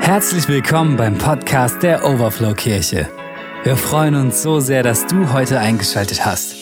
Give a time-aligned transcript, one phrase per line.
[0.00, 3.08] Herzlich willkommen beim Podcast der Overflow Kirche.
[3.62, 6.56] Wir freuen uns so sehr, dass du heute eingeschaltet hast.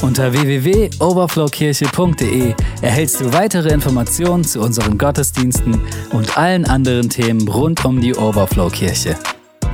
[0.00, 5.80] Unter www.overflowkirche.de erhältst du weitere Informationen zu unseren Gottesdiensten
[6.12, 9.16] und allen anderen Themen rund um die Overflow Kirche.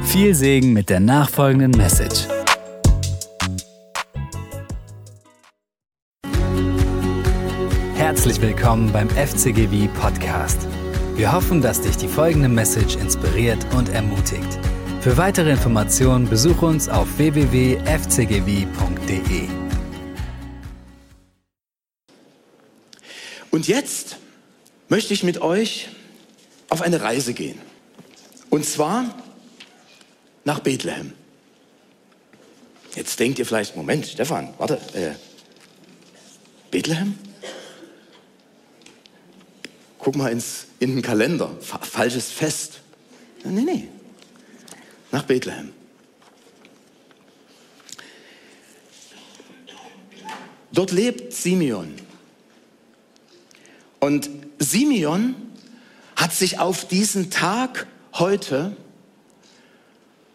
[0.02, 2.26] Viel Segen mit der nachfolgenden Message.
[7.94, 10.69] Herzlich willkommen beim FCGV Podcast.
[11.20, 14.58] Wir hoffen, dass dich die folgende Message inspiriert und ermutigt.
[15.02, 17.82] Für weitere Informationen besuche uns auf www.fcgv.de.
[23.50, 24.16] Und jetzt
[24.88, 25.90] möchte ich mit euch
[26.70, 27.58] auf eine Reise gehen.
[28.48, 29.14] Und zwar
[30.46, 31.12] nach Bethlehem.
[32.94, 35.10] Jetzt denkt ihr vielleicht, Moment, Stefan, warte, äh,
[36.70, 37.18] Bethlehem?
[40.00, 41.50] Guck mal ins, in den Kalender.
[41.60, 42.80] Fa falsches Fest.
[43.44, 43.88] Nee, nee.
[45.12, 45.72] Nach Bethlehem.
[50.72, 51.94] Dort lebt Simeon.
[53.98, 55.34] Und Simeon
[56.16, 58.76] hat sich auf diesen Tag heute,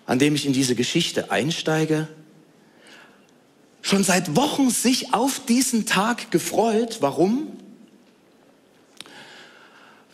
[0.05, 2.07] an dem ich in diese Geschichte einsteige,
[3.81, 6.97] schon seit Wochen sich auf diesen Tag gefreut.
[7.01, 7.54] Warum?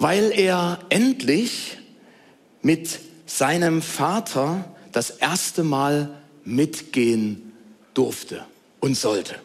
[0.02, 1.78] Weil er endlich
[2.64, 6.10] mit seinem Vater das erste Mal
[6.44, 7.54] mitgehen
[7.94, 8.44] durfte
[8.80, 9.36] und sollte.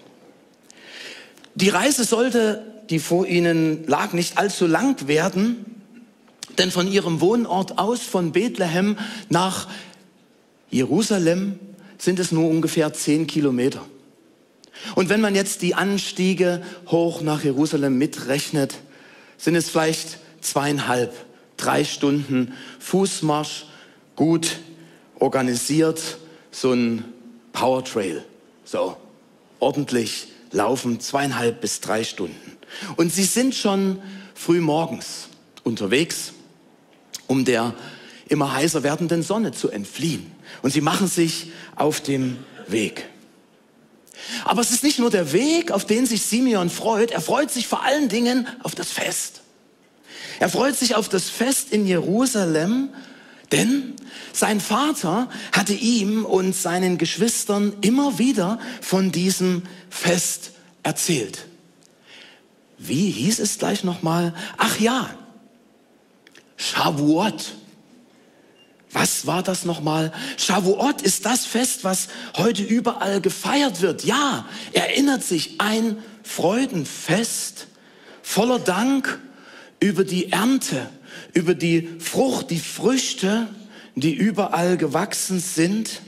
[1.57, 5.83] Die Reise sollte, die vor ihnen lag, nicht allzu lang werden,
[6.57, 8.97] denn von ihrem Wohnort aus von Bethlehem
[9.29, 9.69] nach
[10.71, 11.59] Jerusalem
[11.99, 13.85] sind es nur ungefähr zehn Kilometer.
[14.95, 18.77] Und wenn man jetzt die Anstiege hoch nach Jerusalem mitrechnet,
[19.37, 21.15] sind es vielleicht zweieinhalb,
[21.57, 23.67] drei Stunden Fußmarsch,
[24.15, 24.59] gut
[25.19, 26.19] organisiert,
[26.51, 27.05] so ein
[27.53, 28.25] Powertrail.
[28.65, 28.97] So,
[29.61, 32.57] ordentlich laufen, zweieinhalb bis drei Stunden.
[32.97, 34.01] Und sie sind schon
[34.35, 35.29] früh morgens
[35.63, 36.33] unterwegs,
[37.27, 37.75] um der
[38.29, 40.31] immer heißer werdenden Sonne zu entfliehen.
[40.63, 43.07] Und sie machen sich auf dem Weg.
[44.45, 47.69] Aber es ist nicht nur der Weg, auf den sich Simeon freut, er freut sich
[47.69, 49.43] vor allen Dingen auf das Fest.
[50.39, 52.91] Er freut sich auf das Fest in Jerusalem,
[53.53, 53.95] denn
[54.33, 60.53] sein Vater hatte ihm und seinen Geschwistern immer wieder von diesem Fest
[60.83, 61.47] erzählt.
[62.79, 64.35] Wie hieß es gleich nochmal?
[64.59, 65.11] Ach ja,
[66.57, 67.55] Shavuot.
[68.93, 70.13] Was war das nochmal?
[70.39, 74.05] Shavuot ist das Fest, was heute überall gefeiert wird.
[74.05, 77.67] Ja, erinnert sich ein Freudenfest
[78.23, 79.21] voller Dank
[79.81, 80.89] über die Ernte,
[81.33, 83.49] über die Frucht, die Früchte,
[83.95, 86.03] die überall gewachsen sind.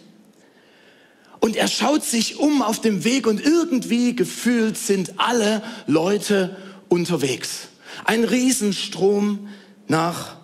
[1.40, 6.56] Und er schaut sich um auf dem Weg und irgendwie gefühlt sind alle Leute
[6.88, 7.68] unterwegs.
[8.04, 9.48] Ein Riesenstrom
[9.86, 10.36] nach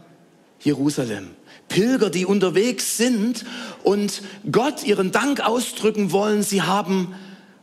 [0.61, 1.31] Jerusalem.
[1.69, 3.45] Pilger, die unterwegs sind
[3.83, 6.43] und Gott ihren Dank ausdrücken wollen.
[6.43, 7.15] Sie haben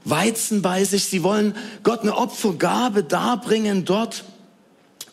[0.03, 1.05] Weizen bei sich.
[1.05, 4.25] Sie wollen Gott eine Opfergabe darbringen dort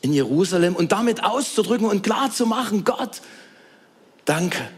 [0.00, 3.20] in Jerusalem und damit auszudrücken und klar zu machen, Gott,
[4.24, 4.68] danke.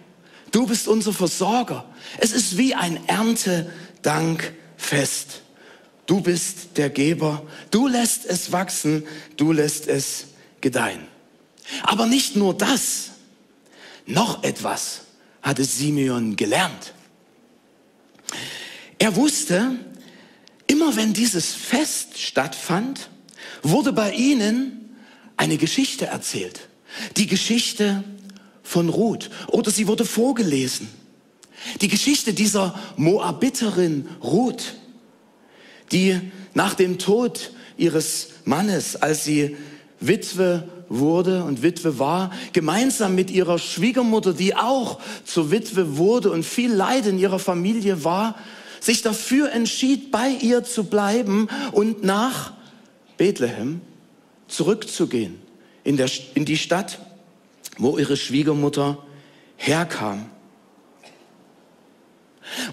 [0.51, 1.85] Du bist unser Versorger.
[2.19, 5.43] Es ist wie ein Erntedankfest.
[6.07, 7.45] Du bist der Geber.
[7.71, 9.07] Du lässt es wachsen.
[9.37, 10.25] Du lässt es
[10.61, 11.07] gedeihen.
[11.83, 13.11] Aber nicht nur das.
[14.07, 15.03] Noch etwas
[15.41, 16.95] hatte Simeon gelernt.
[18.99, 19.77] Er wusste,
[20.67, 23.09] immer wenn dieses Fest stattfand,
[23.63, 24.80] wurde bei ihnen
[25.41, 26.69] eine Geschichte erzählt.
[27.17, 28.05] Die Geschichte
[28.63, 29.31] von Ruth.
[29.47, 30.87] Oder sie wurde vorgelesen.
[31.81, 34.75] Die Geschichte dieser Moabiterin Ruth,
[35.93, 36.21] die
[36.53, 39.57] nach dem Tod ihres Mannes, als sie
[39.99, 46.45] Witwe wurde und Witwe war, gemeinsam mit ihrer Schwiegermutter, die auch zur Witwe wurde und
[46.45, 48.35] viel Leid in ihrer Familie war,
[48.79, 52.53] sich dafür entschied, bei ihr zu bleiben und nach
[53.17, 53.81] Bethlehem
[54.51, 55.41] zurückzugehen,
[55.85, 56.99] in, der, in die Stadt,
[57.79, 59.05] wo ihre Schwiegermutter
[59.57, 60.31] herkam.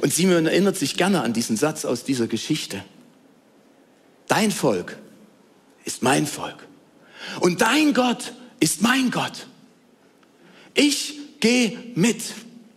[0.02, 2.84] Und Simeon erinnert sich gerne an diesen Satz aus dieser Geschichte.
[4.28, 4.98] Dein Volk
[5.86, 6.68] ist mein Volk.
[7.40, 9.48] Und dein Gott ist mein Gott.
[10.74, 12.22] Ich gehe mit,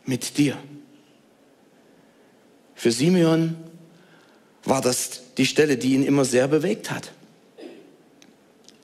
[0.04, 0.56] mit dir.
[2.74, 3.56] Für Simeon
[4.64, 7.12] war das die Stelle, die ihn immer sehr bewegt hat.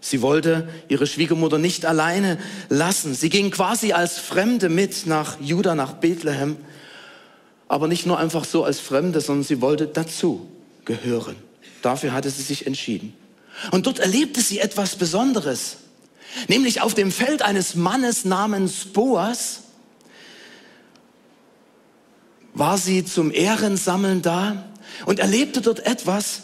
[0.09, 2.39] Sie wollte ihre Schwiegermutter nicht alleine
[2.69, 3.17] lassen.
[3.17, 6.59] Sie ging quasi als Fremde mit nach Juda, nach Bethlehem.
[7.67, 10.49] Aber nicht nur einfach so als Fremde, sondern sie wollte dazu
[10.85, 11.35] gehören.
[11.83, 13.15] Dafür hatte sie sich entschieden.
[13.73, 15.79] Und dort erlebte sie etwas Besonderes.
[16.47, 19.63] Nämlich auf dem Feld eines Mannes namens Boas
[22.55, 24.67] war sie zum Ehrensammeln da
[25.05, 26.43] und erlebte dort etwas,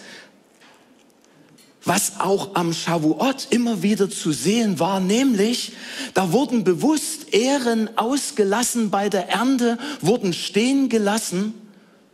[1.84, 5.72] was auch am Shavuot immer wieder zu sehen war, nämlich
[6.14, 11.54] da wurden bewusst Ehren ausgelassen bei der Ernte, wurden stehen gelassen.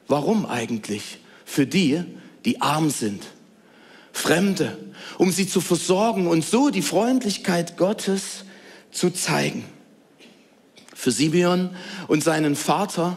[0.06, 1.18] Warum eigentlich?
[1.44, 2.02] Für die,
[2.44, 3.22] die arm sind,
[4.12, 4.78] Fremde,
[5.18, 8.44] um sie zu versorgen und so die Freundlichkeit Gottes
[8.90, 9.64] zu zeigen.
[10.94, 11.70] Für Simeon
[12.08, 13.16] und seinen Vater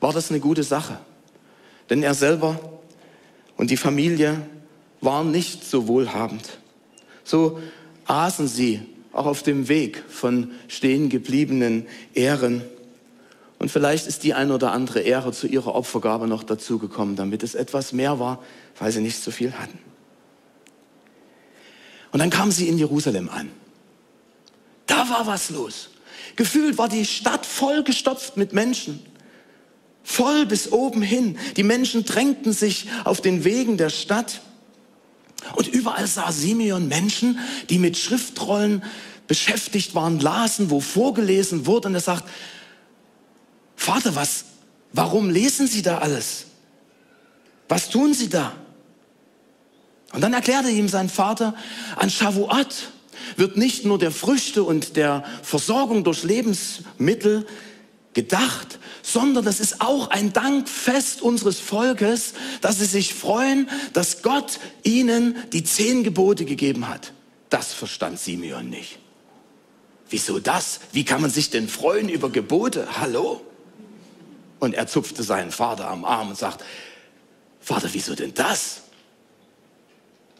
[0.00, 0.98] war das eine gute Sache,
[1.90, 2.58] denn er selber
[3.56, 4.46] und die Familie
[5.02, 6.58] waren nicht so wohlhabend.
[7.24, 7.60] So
[8.06, 8.80] aßen sie
[9.12, 12.62] auch auf dem Weg von stehen gebliebenen Ehren.
[13.58, 17.54] Und vielleicht ist die ein oder andere Ehre zu ihrer Opfergabe noch dazugekommen, damit es
[17.54, 18.42] etwas mehr war,
[18.78, 19.78] weil sie nicht so viel hatten.
[22.12, 23.50] Und dann kamen sie in Jerusalem an.
[24.86, 25.90] Da war was los.
[26.36, 29.00] Gefühlt war die Stadt vollgestopft mit Menschen.
[30.02, 31.38] Voll bis oben hin.
[31.56, 34.40] Die Menschen drängten sich auf den Wegen der Stadt.
[35.82, 38.84] Überall sah Simeon Menschen, die mit Schriftrollen
[39.26, 41.88] beschäftigt waren, lasen, wo vorgelesen wurde.
[41.88, 42.22] Und er sagt,
[43.74, 44.44] Vater, was,
[44.92, 46.46] warum lesen Sie da alles?
[47.68, 48.52] Was tun Sie da?
[50.12, 51.52] Und dann erklärte ihm sein Vater,
[51.96, 52.92] an Shavuot
[53.34, 57.44] wird nicht nur der Früchte und der Versorgung durch Lebensmittel
[58.14, 64.60] gedacht, sondern das ist auch ein Dankfest unseres Volkes, dass sie sich freuen, dass Gott
[64.82, 67.12] ihnen die zehn Gebote gegeben hat.
[67.48, 68.98] Das verstand Simeon nicht.
[70.10, 70.80] Wieso das?
[70.92, 72.86] Wie kann man sich denn freuen über Gebote?
[73.00, 73.40] Hallo?
[74.58, 76.62] Und er zupfte seinen Vater am Arm und sagt,
[77.60, 78.82] Vater, wieso denn das?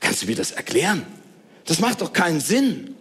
[0.00, 1.06] Kannst du mir das erklären?
[1.64, 2.96] Das macht doch keinen Sinn.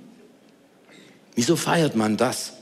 [1.35, 2.53] Wieso feiert man das?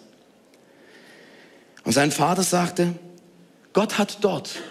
[1.90, 2.94] Und sein Vater sagte,
[3.74, 4.62] Gott hat dort,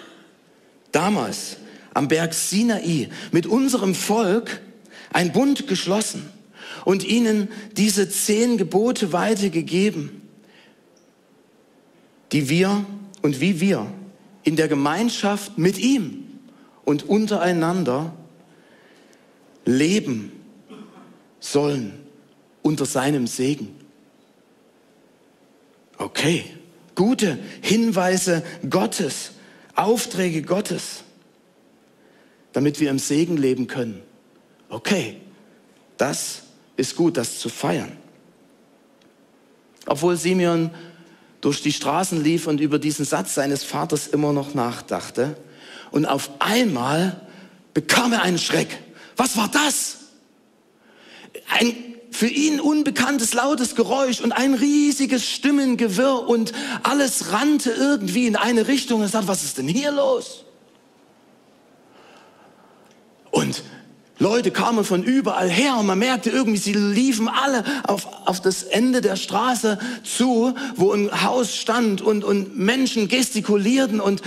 [0.93, 1.57] damals
[1.93, 4.61] am Berg Sinai, mit unserem Volk
[5.13, 6.31] ein Bund geschlossen
[6.85, 10.23] und ihnen diese zehn Gebote weitergegeben,
[12.31, 12.87] die wir
[13.21, 13.93] und wie wir
[14.45, 16.25] in der Gemeinschaft mit ihm
[16.85, 18.15] und untereinander
[19.65, 20.31] leben
[21.41, 21.99] sollen
[22.63, 23.75] unter seinem Segen.
[25.97, 26.45] Okay
[26.99, 29.31] gute Hinweise Gottes,
[29.77, 31.05] Aufträge Gottes,
[32.53, 34.03] damit wir im Segen leben können.
[34.69, 35.19] Okay,
[35.97, 36.43] das
[36.77, 37.93] ist gut, das zu feiern.
[39.87, 40.71] Obwohl Simeon
[41.41, 45.37] durch die Straßen lief und über diesen Satz seines Vaters immer noch nachdachte,
[45.93, 47.21] und auf einmal
[47.75, 48.77] bekam er einen Schreck.
[49.17, 49.99] Was war das?
[51.49, 56.53] Ein für ihn unbekanntes lautes Geräusch und ein riesiges Stimmengewirr und
[56.83, 59.03] alles rannte irgendwie in eine Richtung.
[59.03, 60.45] Er sagt, was ist denn hier los?
[63.31, 63.63] Und
[64.19, 68.65] Leute kamen von überall her und man merkte irgendwie, sie liefen alle auf, auf das
[68.65, 74.23] Ende der Straße zu, wo ein Haus stand und, und Menschen gestikulierten und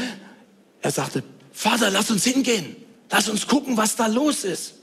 [0.82, 2.76] er sagte, Vater, lass uns hingehen,
[3.10, 4.76] lass uns gucken, was da los ist.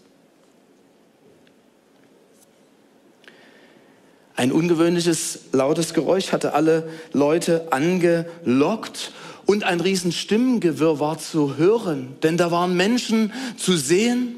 [4.39, 9.11] Ein ungewöhnliches, lautes Geräusch hatte alle Leute angelockt
[9.47, 14.37] und ein riesen Stimmengewirr war zu hören, denn da waren Menschen zu sehen,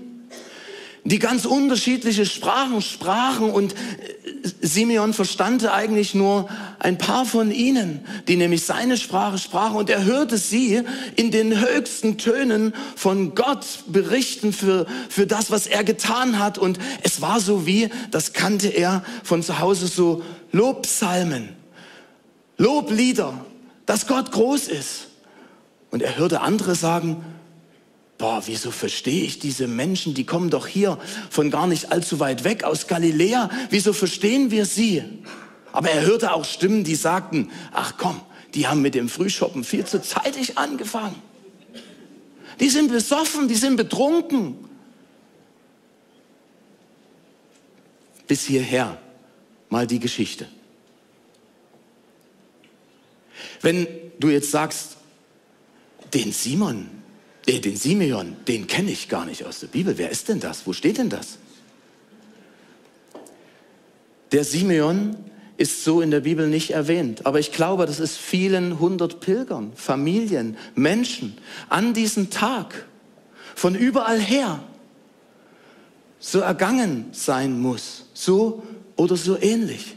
[1.05, 3.75] die ganz unterschiedliche Sprachen sprachen und
[4.61, 10.05] Simeon verstand eigentlich nur ein paar von ihnen, die nämlich seine Sprache sprachen und er
[10.05, 10.83] hörte sie
[11.17, 16.79] in den höchsten Tönen von Gott berichten für, für das, was er getan hat und
[17.03, 21.51] es war so wie, das kannte er von zu Hause so Lobpsalmen,
[22.57, 23.35] Loblieder,
[23.87, 25.07] dass Gott groß ist.
[25.91, 27.25] Und er hörte andere sagen,
[28.21, 30.99] boah, wieso verstehe ich diese Menschen, die kommen doch hier
[31.31, 35.03] von gar nicht allzu weit weg aus Galiläa, wieso verstehen wir sie?
[35.73, 38.21] Aber er hörte auch Stimmen, die sagten, ach komm,
[38.55, 41.17] die haben mit dem Frühschoppen viel zu zeitig angefangen.
[42.61, 44.57] Die sind besoffen, die sind betrunken.
[48.27, 49.01] Bis hierher
[49.71, 50.47] mal die Geschichte.
[53.63, 53.87] Wenn
[54.19, 54.99] du jetzt sagst,
[56.13, 57.00] den Simon,
[57.47, 59.97] äh, den Simeon, den kenne ich gar nicht aus der Bibel.
[59.99, 60.67] Wer ist denn das?
[60.67, 61.39] Wo steht denn das?
[64.33, 65.17] Der Simeon
[65.57, 67.27] ist so in der Bibel nicht erwähnt.
[67.27, 71.37] Aber ich glaube, dass es vielen hundert Pilgern, Familien, Menschen
[71.69, 72.87] an diesem Tag
[73.55, 74.63] von überall her
[76.19, 78.07] so ergangen sein muss.
[78.15, 78.63] So
[78.97, 79.97] oder so ähnlich.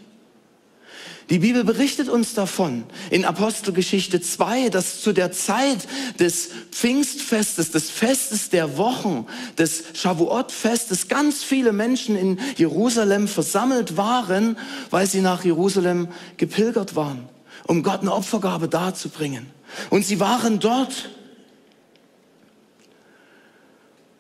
[1.34, 5.80] Die Bibel berichtet uns davon in Apostelgeschichte 2, dass zu der Zeit
[6.20, 9.26] des Pfingstfestes, des Festes der Wochen,
[9.58, 14.60] des Shavuot-Festes ganz viele Menschen in Jerusalem versammelt waren,
[14.92, 17.28] weil sie nach Jerusalem gepilgert waren,
[17.66, 19.48] um Gott eine Opfergabe darzubringen.
[19.90, 21.10] Und sie waren dort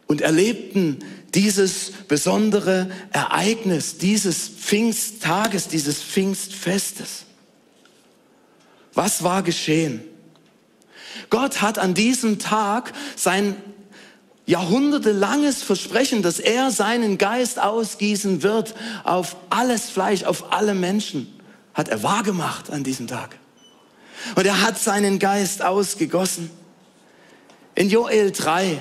[0.07, 0.97] und erlebten
[1.35, 7.23] dieses besondere Ereignis, dieses Pfingsttages, dieses Pfingstfestes.
[8.93, 10.01] Was war geschehen?
[11.29, 13.55] Gott hat an diesem Tag sein
[14.45, 21.39] jahrhundertelanges Versprechen, dass er seinen Geist ausgießen wird auf alles Fleisch, auf alle Menschen,
[21.73, 23.37] hat er wahrgemacht an diesem Tag.
[24.35, 26.49] Und er hat seinen Geist ausgegossen.
[27.75, 28.79] In Joel 3,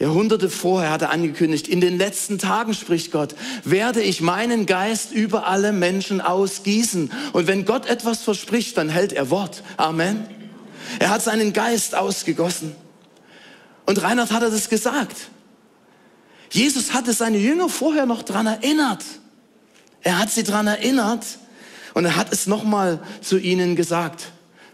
[0.00, 5.12] Jahrhunderte vorher hat er angekündigt, in den letzten Tagen, spricht Gott, werde ich meinen Geist
[5.12, 7.12] über alle Menschen ausgießen.
[7.34, 9.62] Und wenn Gott etwas verspricht, dann hält er Wort.
[9.76, 10.26] Amen.
[10.98, 12.74] Er hat seinen Geist ausgegossen.
[13.84, 15.16] Und Reinhard hat er das gesagt.
[16.50, 19.04] Jesus hatte seine Jünger vorher noch dran erinnert.
[20.00, 21.26] Er hat sie dran erinnert
[21.92, 24.32] und er hat es nochmal zu ihnen gesagt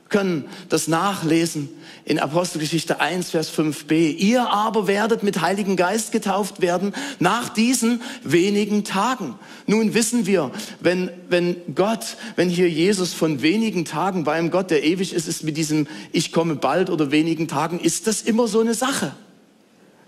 [0.09, 1.69] können das nachlesen
[2.05, 4.15] in Apostelgeschichte 1, Vers 5b.
[4.17, 9.35] Ihr aber werdet mit Heiligen Geist getauft werden nach diesen wenigen Tagen.
[9.67, 14.71] Nun wissen wir, wenn, wenn Gott, wenn hier Jesus von wenigen Tagen bei einem Gott,
[14.71, 18.47] der ewig ist, ist mit diesem Ich komme bald oder wenigen Tagen, ist das immer
[18.47, 19.13] so eine Sache.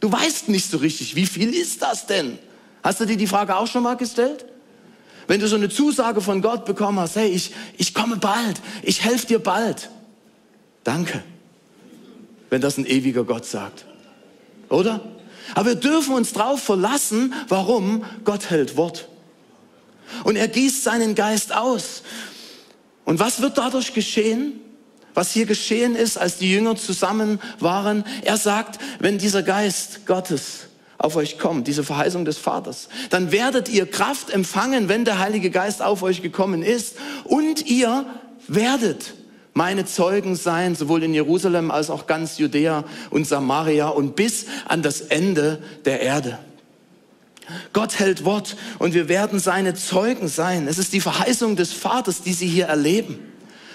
[0.01, 2.39] Du weißt nicht so richtig, wie viel ist das denn?
[2.85, 4.45] Hast du dir die Frage auch schon mal gestellt?
[5.29, 9.05] Wenn du so eine Zusage von Gott bekommen hast, hey, ich, ich komme bald, ich
[9.05, 9.91] helfe dir bald.
[10.85, 11.23] Danke,
[12.49, 13.85] wenn das ein ewiger Gott sagt.
[14.71, 15.01] Oder?
[15.55, 19.09] Aber wir dürfen uns darauf verlassen, warum Gott hält Wort.
[20.25, 22.03] Und er gießt seinen Geist aus.
[23.05, 24.61] Und was wird dadurch geschehen?
[25.13, 30.68] Was hier geschehen ist, als die Jünger zusammen waren, er sagt, wenn dieser Geist Gottes
[30.99, 35.51] auf euch kommt, diese Verheißung des Vaters, dann werdet ihr Kraft empfangen, wenn der Heilige
[35.51, 38.05] Geist auf euch gekommen ist und ihr
[38.49, 39.15] werdet
[39.55, 44.83] meine Zeugen sein, sowohl in Jerusalem als auch ganz Judäa und Samaria und bis an
[44.83, 46.39] das Ende der Erde.
[47.73, 50.69] Gott hält Wort und wir werden seine Zeugen sein.
[50.69, 53.19] Es ist die Verheißung des Vaters, die sie hier erleben,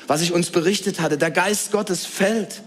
[0.07, 1.17] was ich uns berichtet hatte.
[1.17, 2.61] Der Geist Gottes fällt.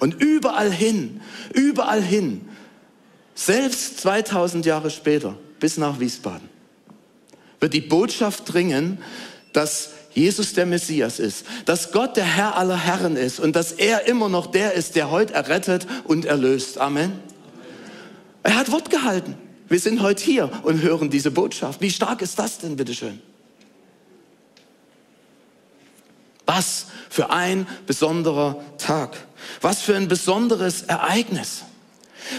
[0.00, 1.20] Und überall hin,
[1.54, 2.48] überall hin
[3.34, 6.48] selbst 2000 Jahre später, bis nach Wiesbaden,
[7.60, 8.98] wird die Botschaft dringen,
[9.52, 14.06] dass Jesus der Messias ist, dass Gott der Herr aller Herren ist und dass er
[14.06, 16.78] immer noch der ist, der heute errettet und erlöst.
[16.78, 17.12] Amen.
[18.44, 19.34] Er hat Wort gehalten.
[19.68, 21.80] Wir sind heute hier und hören diese Botschaft.
[21.80, 23.20] Wie stark ist das denn, bitteschön?
[26.46, 29.16] Was für ein besonderer Tag.
[29.60, 31.62] Was für ein besonderes Ereignis.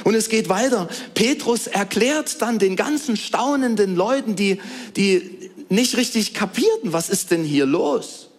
[0.04, 0.88] Und es geht weiter.
[1.14, 4.60] Petrus erklärt dann den ganzen staunenden Leuten, die,
[4.96, 8.30] die nicht richtig kapierten, was ist denn hier los?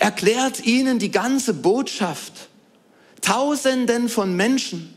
[0.00, 2.48] Erklärt ihnen die ganze Botschaft.
[3.20, 4.94] Tausenden von Menschen.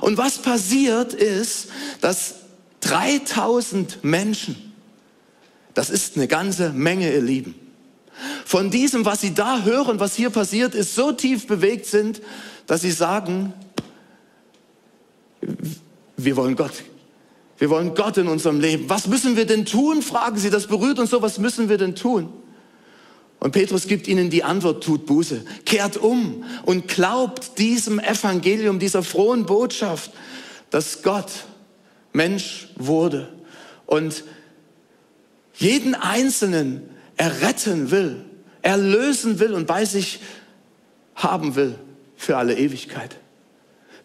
[0.00, 1.68] Und was passiert ist,
[2.00, 2.36] dass
[2.80, 4.72] 3000 Menschen,
[5.74, 7.54] das ist eine ganze Menge, ihr Lieben,
[8.44, 12.22] von diesem, was sie da hören, was hier passiert ist, so tief bewegt sind,
[12.66, 13.52] dass sie sagen,
[16.16, 16.84] wir wollen Gott.
[17.58, 18.88] Wir wollen Gott in unserem Leben.
[18.88, 20.02] Was müssen wir denn tun?
[20.02, 20.50] Fragen sie.
[20.50, 21.22] Das berührt uns so.
[21.22, 22.32] Was müssen wir denn tun?
[23.44, 29.02] Und Petrus gibt ihnen die Antwort, tut Buße, kehrt um und glaubt diesem Evangelium, dieser
[29.02, 30.12] frohen Botschaft,
[30.70, 31.30] dass Gott
[32.14, 33.28] Mensch wurde
[33.84, 34.24] und
[35.56, 38.24] jeden Einzelnen erretten will,
[38.62, 40.20] erlösen will und bei sich
[41.14, 41.74] haben will
[42.16, 43.16] für alle Ewigkeit.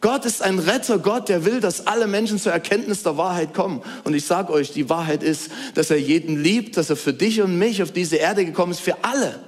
[0.01, 3.82] Gott ist ein Retter, Gott, der will, dass alle Menschen zur Erkenntnis der Wahrheit kommen.
[4.06, 7.41] Und ich sage euch, die Wahrheit ist, dass er jeden liebt, dass er für dich
[7.41, 9.39] und mich auf diese Erde gekommen ist, für alle,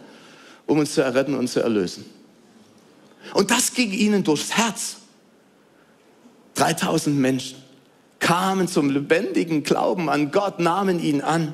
[0.66, 2.06] um uns zu erretten und zu erlösen.
[3.34, 4.98] Und das ging ihnen durchs Herz.
[6.56, 7.58] 3000 Menschen
[8.20, 11.54] kamen zum lebendigen Glauben an Gott, nahmen ihn an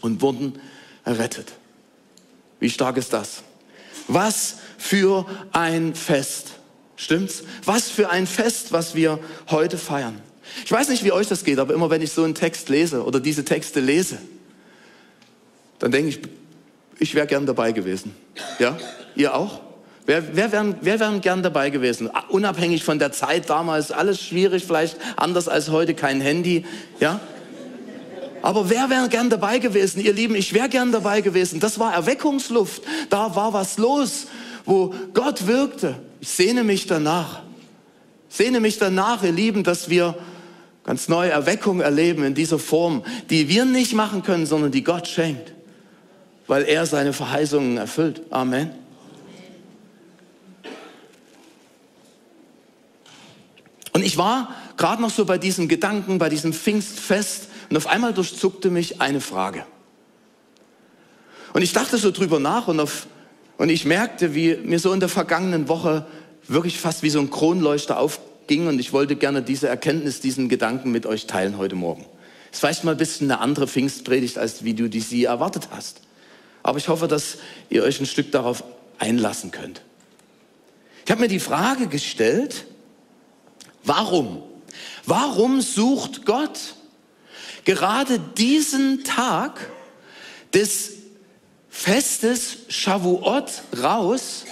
[0.00, 0.58] und wurden
[1.04, 1.52] errettet.
[2.60, 3.42] Wie stark ist das?
[4.06, 6.52] Was für ein Fest.
[6.96, 7.42] Stimmt's?
[7.64, 9.18] Was für ein Fest, was wir
[9.50, 10.20] heute feiern.
[10.64, 13.04] Ich weiß nicht, wie euch das geht, aber immer wenn ich so einen Text lese
[13.04, 14.18] oder diese Texte lese,
[15.78, 16.20] dann denke ich,
[16.98, 18.14] ich wäre gern dabei gewesen.
[18.58, 18.76] Ja?
[19.16, 19.60] Ihr auch?
[20.06, 22.10] Wer, wer wären, wer wären gern dabei gewesen?
[22.28, 26.66] Unabhängig von der Zeit damals, alles schwierig, vielleicht anders als heute, kein Handy.
[27.00, 27.20] Ja?
[28.42, 30.00] Aber wer wäre gern dabei gewesen?
[30.00, 31.60] Ihr Lieben, ich wäre gern dabei gewesen.
[31.60, 32.82] Das war Erweckungsluft.
[33.08, 34.26] Da war was los,
[34.66, 35.96] wo Gott wirkte.
[36.24, 37.42] Sehne mich danach.
[38.28, 40.16] sehne mich danach, ihr Lieben, dass wir
[40.82, 45.06] ganz neue Erweckung erleben in dieser Form, die wir nicht machen können, sondern die Gott
[45.06, 45.52] schenkt,
[46.46, 48.22] weil er seine Verheißungen erfüllt.
[48.30, 48.70] Amen.
[53.92, 58.12] Und ich war gerade noch so bei diesem Gedanken, bei diesem Pfingstfest und auf einmal
[58.12, 59.64] durchzuckte mich eine Frage.
[61.52, 63.06] Und ich dachte so drüber nach und, auf,
[63.56, 66.06] und ich merkte, wie mir so in der vergangenen Woche
[66.46, 70.90] wirklich fast wie so ein Kronleuchter aufging und ich wollte gerne diese Erkenntnis, diesen Gedanken
[70.90, 72.04] mit euch teilen heute Morgen.
[72.50, 75.68] Es ist vielleicht mal ein bisschen eine andere Pfingstpredigt, als wie du die sie erwartet
[75.70, 76.00] hast.
[76.62, 78.64] Aber ich hoffe, dass ihr euch ein Stück darauf
[78.98, 79.82] einlassen könnt.
[81.04, 82.64] Ich habe mir die Frage gestellt,
[83.84, 84.42] warum?
[85.04, 86.74] Warum sucht Gott
[87.64, 89.70] gerade diesen Tag
[90.54, 90.92] des
[91.74, 93.50] Festes Shavuot
[93.82, 94.44] raus,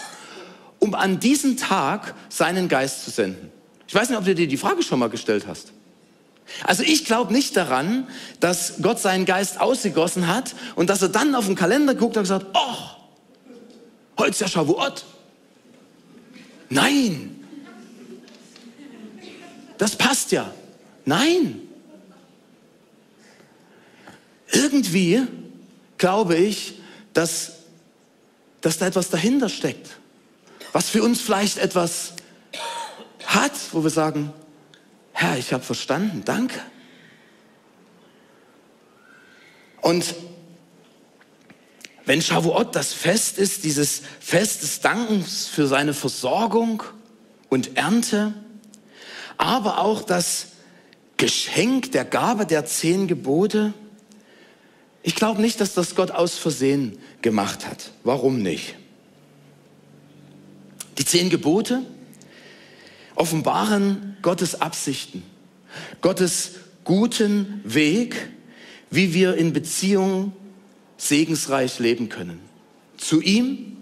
[0.81, 3.53] um an diesen Tag seinen Geist zu senden?
[3.87, 5.73] Ich weiß nicht, ob du dir die Frage schon mal gestellt hast.
[6.65, 8.09] Also ich glaube nicht daran,
[8.41, 12.25] dass Gott seinen Geist ausgegossen hat und dass er dann auf den Kalender guckt und
[12.25, 12.77] gesagt, oh,
[14.19, 15.05] heute ist ja Shavuot.
[16.71, 17.41] Nein,
[19.79, 20.53] das passt ja.
[21.05, 21.61] Nein.
[24.51, 25.23] Irgendwie
[25.99, 26.82] glaube ich,
[27.13, 27.53] dass,
[28.61, 29.97] dass da etwas dahinter steckt,
[30.73, 32.15] was für uns vielleicht etwas
[33.27, 34.33] hat, wo wir sagen,
[35.13, 36.61] Herr, ich habe verstanden, danke.
[39.81, 40.15] Und
[42.05, 46.83] wenn Shavuot das Fest ist, dieses Fest des Dankens für seine Versorgung
[47.49, 48.35] und Ernte,
[49.37, 50.47] aber auch das
[51.17, 53.75] Geschenk der Gabe der zehn Gebote,
[55.03, 57.91] ich glaube nicht, dass das Gott aus Versehen gemacht hat.
[58.05, 58.77] Warum nicht?
[60.99, 61.83] Die zehn Gebote
[63.15, 65.23] offenbaren Gottes Absichten,
[66.01, 66.53] Gottes
[66.85, 68.17] guten Weg,
[68.91, 70.33] wie wir in Beziehung
[70.97, 72.41] segensreich leben können.
[72.97, 73.77] Zu ihm,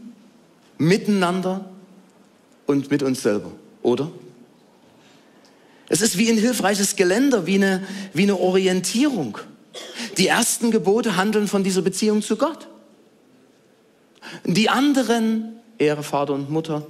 [0.78, 1.70] miteinander
[2.66, 3.52] und mit uns selber,
[3.82, 4.10] oder?
[5.88, 9.38] Es ist wie ein hilfreiches Geländer, wie eine, wie eine Orientierung.
[10.20, 12.68] Die ersten Gebote handeln von dieser Beziehung zu Gott.
[14.44, 16.86] Die anderen, Ehre Vater und Mutter.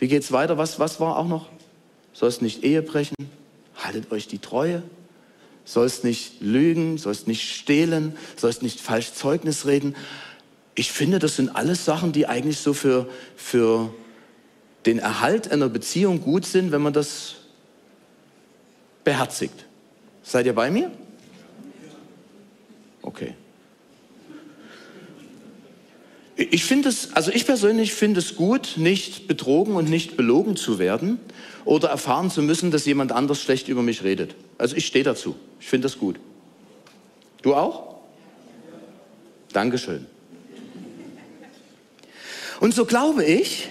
[0.00, 0.58] Wie geht's weiter?
[0.58, 1.48] Was, was war auch noch?
[2.12, 3.14] Sollst nicht Ehe brechen?
[3.76, 4.82] Haltet euch die Treue.
[5.64, 9.94] Sollst nicht lügen, sollst nicht stehlen, sollst nicht falsch Zeugnis reden.
[10.74, 13.94] Ich finde, das sind alles Sachen, die eigentlich so für, für
[14.86, 17.36] den Erhalt einer Beziehung gut sind, wenn man das
[19.04, 19.66] beherzigt.
[20.24, 20.90] Seid ihr bei mir?
[23.02, 23.34] Okay.
[26.36, 30.78] Ich finde es, also ich persönlich finde es gut, nicht betrogen und nicht belogen zu
[30.78, 31.18] werden
[31.64, 34.36] oder erfahren zu müssen, dass jemand anders schlecht über mich redet.
[34.56, 35.34] Also ich stehe dazu.
[35.58, 36.20] Ich finde das gut.
[37.42, 37.96] Du auch?
[39.52, 40.06] Dankeschön.
[42.60, 43.68] Und so glaube ich,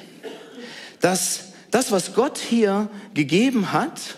[1.00, 4.18] dass das, was Gott hier gegeben hat,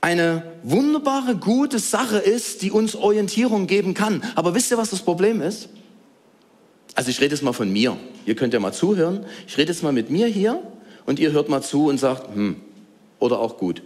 [0.00, 4.22] eine wunderbare, gute Sache ist, die uns Orientierung geben kann.
[4.34, 5.68] Aber wisst ihr, was das Problem ist?
[6.94, 7.96] Also ich rede jetzt mal von mir.
[8.26, 9.24] Ihr könnt ja mal zuhören.
[9.46, 10.62] Ich rede jetzt mal mit mir hier
[11.06, 12.56] und ihr hört mal zu und sagt, hm,
[13.18, 13.82] oder auch gut.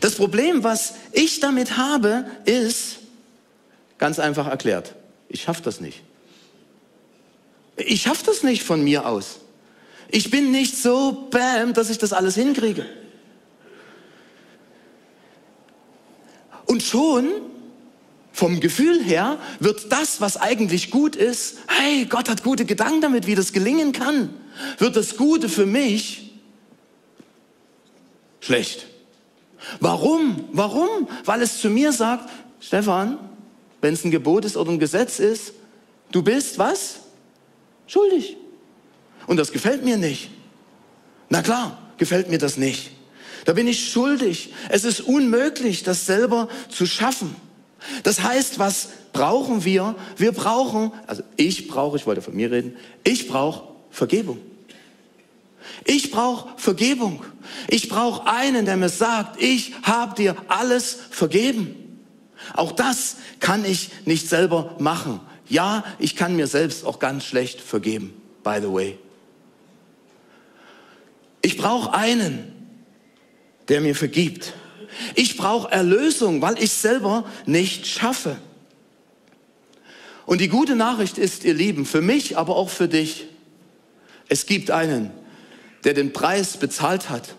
[0.00, 2.98] Das Problem, was ich damit habe, ist
[3.98, 4.94] ganz einfach erklärt.
[5.28, 6.02] Ich schaffe das nicht.
[7.76, 9.40] Ich schaffe das nicht von mir aus.
[10.08, 12.86] Ich bin nicht so bam, dass ich das alles hinkriege.
[16.70, 17.32] Und schon
[18.30, 23.26] vom Gefühl her wird das, was eigentlich gut ist, hey, Gott hat gute Gedanken damit,
[23.26, 24.32] wie das gelingen kann,
[24.78, 26.30] wird das Gute für mich
[28.38, 28.86] schlecht.
[29.80, 30.44] Warum?
[30.52, 31.08] Warum?
[31.24, 32.30] Weil es zu mir sagt,
[32.60, 33.18] Stefan,
[33.80, 35.54] wenn es ein Gebot ist oder ein Gesetz ist,
[36.12, 37.00] du bist was?
[37.88, 38.36] Schuldig.
[39.26, 40.30] Und das gefällt mir nicht.
[41.30, 42.92] Na klar, gefällt mir das nicht.
[43.44, 44.52] Da bin ich schuldig.
[44.68, 47.34] Es ist unmöglich, das selber zu schaffen.
[48.02, 49.94] Das heißt, was brauchen wir?
[50.16, 54.38] Wir brauchen, also ich brauche, ich wollte von mir reden, ich brauche Vergebung.
[55.84, 57.24] Ich brauche Vergebung.
[57.68, 61.74] Ich brauche einen, der mir sagt, ich habe dir alles vergeben.
[62.54, 65.20] Auch das kann ich nicht selber machen.
[65.48, 68.98] Ja, ich kann mir selbst auch ganz schlecht vergeben, by the way.
[71.42, 72.49] Ich brauche einen,
[73.70, 74.52] der mir vergibt.
[75.14, 78.36] Ich brauche Erlösung, weil ich selber nicht schaffe.
[80.26, 83.28] Und die gute Nachricht ist, ihr Lieben, für mich, aber auch für dich,
[84.28, 85.10] es gibt einen,
[85.84, 87.34] der den Preis bezahlt hat,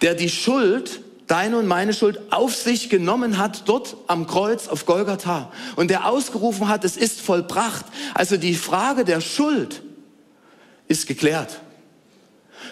[0.00, 4.86] der die Schuld, deine und meine Schuld, auf sich genommen hat, dort am Kreuz auf
[4.86, 5.52] Golgatha.
[5.76, 7.84] Und der ausgerufen hat, es ist vollbracht.
[8.14, 9.82] Also die Frage der Schuld
[10.88, 11.60] ist geklärt.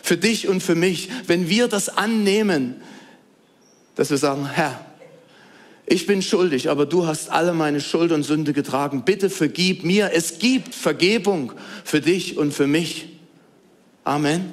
[0.03, 2.76] Für dich und für mich, wenn wir das annehmen,
[3.94, 4.85] dass wir sagen, Herr,
[5.87, 9.03] ich bin schuldig, aber du hast alle meine Schuld und Sünde getragen.
[9.05, 10.12] Bitte vergib mir.
[10.14, 11.53] Es gibt Vergebung
[11.85, 13.09] für dich und für mich.
[14.05, 14.53] Amen.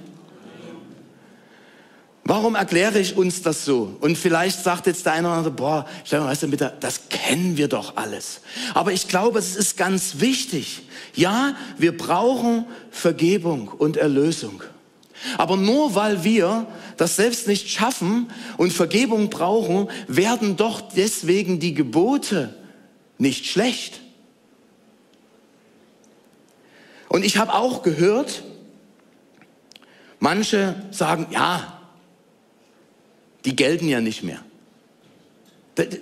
[2.23, 3.95] Warum erkläre ich uns das so?
[4.01, 7.69] Und vielleicht sagt jetzt der eine oder andere, boah, Stefan, weißt du, das kennen wir
[7.69, 8.41] doch alles.
[8.73, 10.81] Aber ich glaube, es ist ganz wichtig.
[11.15, 14.61] Ja, wir brauchen Vergebung und Erlösung.
[15.37, 21.73] Aber nur weil wir das selbst nicht schaffen und Vergebung brauchen, werden doch deswegen die
[21.73, 22.55] Gebote
[23.17, 24.01] nicht schlecht.
[27.09, 28.43] Und ich habe auch gehört,
[30.19, 31.81] manche sagen, ja,
[33.45, 34.43] die gelten ja nicht mehr.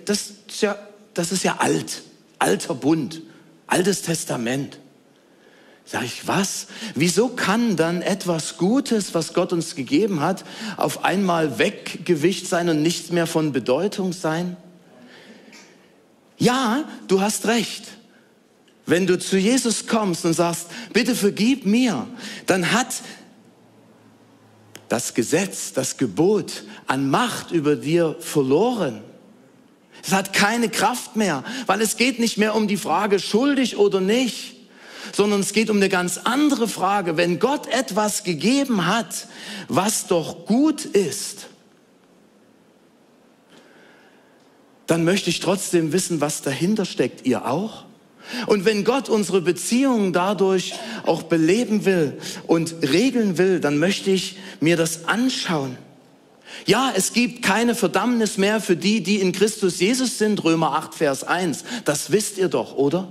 [0.04, 0.76] Das ist ja,
[1.14, 2.02] das ist ja alt,
[2.38, 3.22] alter Bund,
[3.66, 4.78] altes Testament.
[5.88, 6.66] Sag ich, was?
[6.96, 10.44] Wieso kann dann etwas Gutes, was Gott uns gegeben hat,
[10.76, 14.56] auf einmal weggewischt sein und nichts mehr von Bedeutung sein?
[16.38, 17.84] Ja, du hast recht.
[18.84, 22.08] Wenn du zu Jesus kommst und sagst, bitte vergib mir,
[22.46, 23.02] dann hat
[24.88, 29.02] das Gesetz, das Gebot an Macht über dir verloren.
[30.04, 34.00] Es hat keine Kraft mehr, weil es geht nicht mehr um die Frage schuldig oder
[34.00, 34.55] nicht
[35.12, 37.16] sondern es geht um eine ganz andere Frage.
[37.16, 39.28] Wenn Gott etwas gegeben hat,
[39.68, 41.46] was doch gut ist,
[44.86, 47.26] dann möchte ich trotzdem wissen, was dahinter steckt.
[47.26, 47.84] Ihr auch?
[48.46, 54.36] Und wenn Gott unsere Beziehungen dadurch auch beleben will und regeln will, dann möchte ich
[54.60, 55.76] mir das anschauen.
[56.64, 60.94] Ja, es gibt keine Verdammnis mehr für die, die in Christus Jesus sind, Römer 8,
[60.94, 61.64] Vers 1.
[61.84, 63.08] Das wisst ihr doch, oder?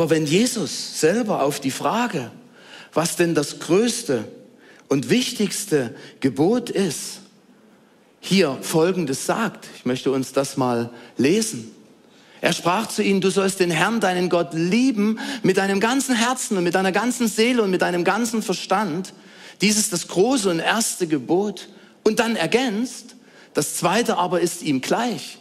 [0.00, 2.30] Aber wenn Jesus selber auf die Frage,
[2.94, 4.24] was denn das größte
[4.88, 7.18] und wichtigste Gebot ist,
[8.18, 11.70] hier Folgendes sagt, ich möchte uns das mal lesen.
[12.40, 16.56] Er sprach zu ihnen, du sollst den Herrn, deinen Gott, lieben mit deinem ganzen Herzen
[16.56, 19.12] und mit deiner ganzen Seele und mit deinem ganzen Verstand.
[19.60, 21.68] Dies ist das große und erste Gebot.
[22.04, 23.16] Und dann ergänzt,
[23.52, 25.39] das zweite aber ist ihm gleich.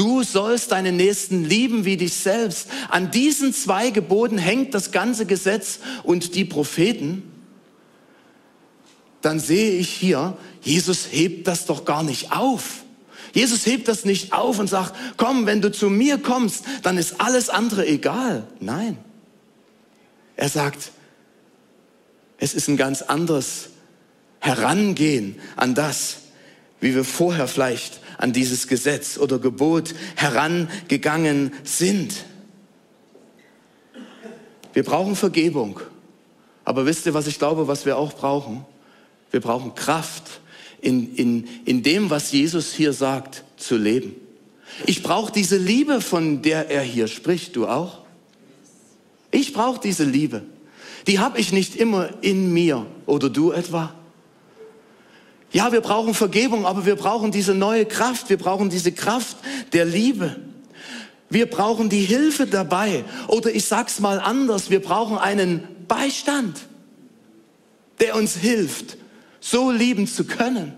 [0.00, 2.68] Du sollst deinen Nächsten lieben wie dich selbst.
[2.88, 7.22] An diesen zwei Geboten hängt das ganze Gesetz und die Propheten.
[9.20, 12.82] Dann sehe ich hier, Jesus hebt das doch gar nicht auf.
[13.34, 17.20] Jesus hebt das nicht auf und sagt, komm, wenn du zu mir kommst, dann ist
[17.20, 18.44] alles andere egal.
[18.58, 18.96] Nein.
[20.34, 20.92] Er sagt,
[22.38, 23.68] es ist ein ganz anderes
[24.38, 26.20] Herangehen an das,
[26.80, 32.26] wie wir vorher vielleicht an dieses Gesetz oder Gebot herangegangen sind.
[34.74, 35.80] Wir brauchen Vergebung.
[36.66, 38.66] Aber wisst ihr, was ich glaube, was wir auch brauchen?
[39.30, 40.40] Wir brauchen Kraft,
[40.82, 44.14] in, in, in dem, was Jesus hier sagt, zu leben.
[44.84, 47.56] Ich brauche diese Liebe, von der er hier spricht.
[47.56, 48.00] Du auch?
[49.30, 50.42] Ich brauche diese Liebe.
[51.06, 52.84] Die habe ich nicht immer in mir.
[53.06, 53.94] Oder du etwa?
[55.52, 58.30] Ja, wir brauchen Vergebung, aber wir brauchen diese neue Kraft.
[58.30, 59.36] Wir brauchen diese Kraft
[59.72, 60.36] der Liebe.
[61.28, 63.04] Wir brauchen die Hilfe dabei.
[63.28, 66.60] Oder ich sag's mal anders, wir brauchen einen Beistand,
[68.00, 68.96] der uns hilft,
[69.40, 70.74] so lieben zu können.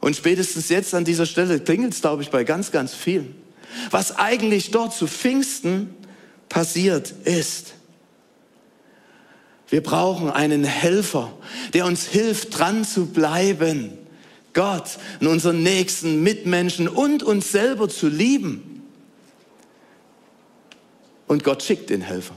[0.00, 3.34] Und spätestens jetzt an dieser Stelle klingelt es, glaube ich, bei ganz, ganz vielen.
[3.90, 5.94] Was eigentlich dort zu Pfingsten
[6.48, 7.74] passiert ist.
[9.74, 11.36] Wir brauchen einen Helfer,
[11.72, 13.98] der uns hilft, dran zu bleiben,
[14.52, 18.84] Gott und unseren nächsten Mitmenschen und uns selber zu lieben.
[21.26, 22.36] Und Gott schickt den Helfer.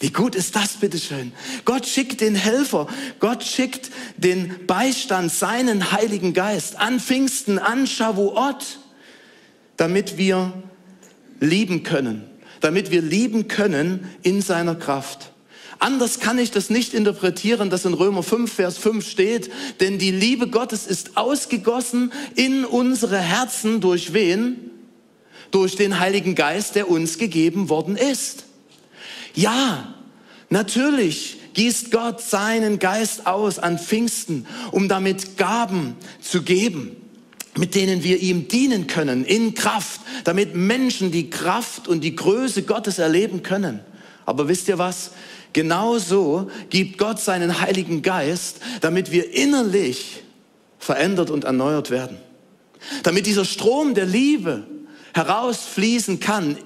[0.00, 1.30] Wie gut ist das, bitteschön?
[1.64, 2.88] Gott schickt den Helfer.
[3.20, 8.80] Gott schickt den Beistand, seinen Heiligen Geist an Pfingsten, an Shavuot,
[9.76, 10.52] damit wir
[11.38, 12.24] lieben können.
[12.58, 15.31] Damit wir lieben können in seiner Kraft.
[15.82, 20.12] Anders kann ich das nicht interpretieren, dass in Römer 5, Vers 5 steht, denn die
[20.12, 24.70] Liebe Gottes ist ausgegossen in unsere Herzen durch wen?
[25.50, 28.44] Durch den Heiligen Geist, der uns gegeben worden ist.
[29.34, 29.92] Ja,
[30.48, 36.94] natürlich gießt Gott seinen Geist aus an Pfingsten, um damit Gaben zu geben,
[37.56, 42.62] mit denen wir ihm dienen können, in Kraft, damit Menschen die Kraft und die Größe
[42.62, 43.80] Gottes erleben können.
[44.24, 45.10] Aber wisst ihr was?
[45.52, 50.22] Genauso gibt Gott seinen Heiligen Geist, damit wir innerlich
[50.78, 52.18] verändert und erneuert werden.
[53.02, 54.66] Damit dieser Strom der Liebe
[55.14, 56.56] herausfließen kann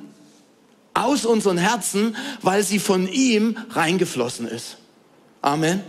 [0.95, 4.79] aus unseren Herzen, weil sie von ihm reingeflossen ist.
[5.43, 5.83] Amen.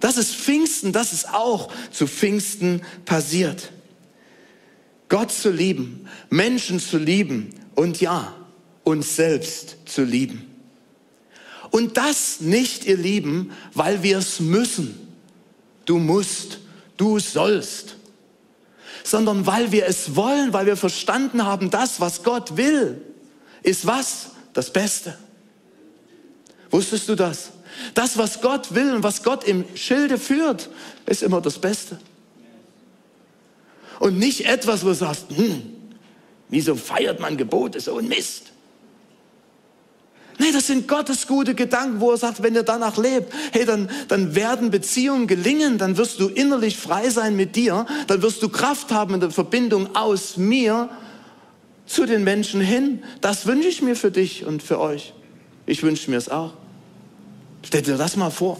[0.00, 3.70] Das ist Pfingsten, das ist auch zu Pfingsten passiert.
[5.08, 8.34] Gott zu lieben, Menschen zu lieben und ja,
[8.82, 10.51] uns selbst zu lieben.
[11.72, 15.08] Und das nicht, ihr Lieben, weil wir es müssen.
[15.86, 16.58] Du musst,
[16.98, 17.96] du sollst.
[19.02, 23.00] Sondern weil wir es wollen, weil wir verstanden haben, das, was Gott will,
[23.62, 24.32] ist was?
[24.52, 25.16] Das Beste.
[26.70, 27.52] Wusstest du das?
[27.94, 30.68] Das, was Gott will und was Gott im Schilde führt,
[31.06, 31.98] ist immer das Beste.
[33.98, 35.62] Und nicht etwas, wo du sagst, hm,
[36.50, 38.51] wieso feiert man Gebote, so ein Mist.
[40.42, 43.88] Nee, das sind Gottes gute Gedanken, wo er sagt, wenn ihr danach lebt, hey, dann,
[44.08, 48.48] dann werden Beziehungen gelingen, dann wirst du innerlich frei sein mit dir, dann wirst du
[48.48, 50.90] Kraft haben in der Verbindung aus mir
[51.86, 53.04] zu den Menschen hin.
[53.20, 55.14] Das wünsche ich mir für dich und für euch.
[55.64, 56.54] Ich wünsche mir es auch.
[57.62, 58.58] Stell dir das mal vor.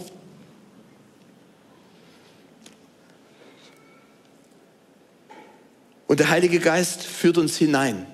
[6.07, 8.05] Und der Heilige Geist führt uns hinein.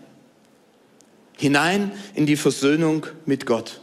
[1.40, 3.80] Hinein in die Versöhnung mit Gott.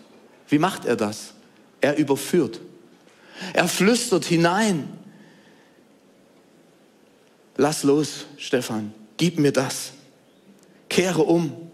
[0.46, 1.32] Wie macht er das?
[1.80, 2.60] Er überführt.
[3.54, 4.86] Er flüstert hinein.
[7.56, 8.92] Lass los, Stefan.
[9.16, 9.92] Gib mir das.
[10.90, 11.70] Kehre um.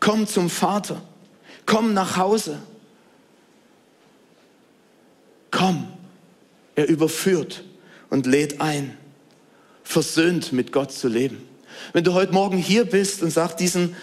[0.00, 1.00] Komm zum Vater.
[1.66, 2.58] Komm nach Hause.
[5.52, 5.86] Komm.
[6.74, 7.62] Er überführt
[8.10, 8.96] und lädt ein,
[9.84, 11.46] versöhnt mit Gott zu leben.
[11.92, 13.94] Wenn du heute Morgen hier bist und sagst, diesen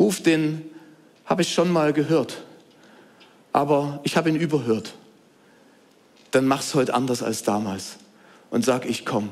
[0.00, 0.64] Ruf, den
[1.26, 2.42] habe ich schon mal gehört,
[3.52, 4.94] aber ich habe ihn überhört,
[6.32, 7.98] dann mach es heute anders als damals
[8.50, 9.28] und sag, ich komme.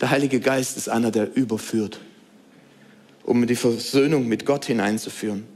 [0.00, 2.00] Der Heilige Geist ist einer, der überführt
[3.28, 5.46] um die Versöhnung mit Gott hineinzuführen.